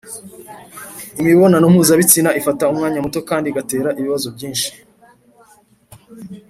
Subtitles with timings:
[1.21, 4.69] imibonano mpuzabitsina ifata umwanya muto kandi igatera ibibazo byinshi